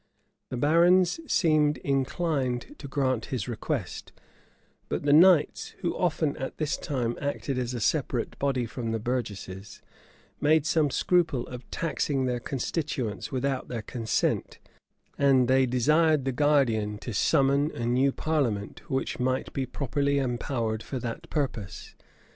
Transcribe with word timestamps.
The 0.49 0.57
barons 0.57 1.19
seemed 1.31 1.77
inclined 1.77 2.73
to 2.79 2.87
grant 2.87 3.25
his 3.25 3.47
request; 3.47 4.11
but 4.89 5.03
the 5.03 5.13
knights, 5.13 5.75
who 5.81 5.95
often, 5.95 6.35
at 6.37 6.57
this 6.57 6.75
time, 6.75 7.15
acted 7.21 7.59
as 7.59 7.75
a 7.75 7.79
separate 7.79 8.39
body 8.39 8.65
from 8.65 8.93
the 8.93 8.99
burgesses, 8.99 9.79
made 10.41 10.65
some 10.65 10.89
scruple 10.89 11.45
of 11.45 11.69
taxing 11.69 12.25
their 12.25 12.39
constituents 12.39 13.31
without 13.31 13.67
their 13.67 13.83
consent; 13.83 14.57
and 15.19 15.47
they 15.47 15.67
desired 15.67 16.25
the 16.25 16.31
guardian 16.31 16.97
to 16.97 17.13
summon 17.13 17.69
a 17.69 17.85
new 17.85 18.11
parliament, 18.11 18.81
which 18.89 19.19
might 19.19 19.53
be 19.53 19.67
properly 19.67 20.17
empowered 20.17 20.81
for 20.81 20.97
that 20.97 21.29
purpose. 21.29 21.93